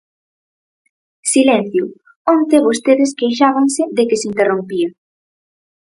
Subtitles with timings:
[1.33, 1.83] Silencio,
[2.35, 4.89] onte vostedes queixábanse de que se interrompía.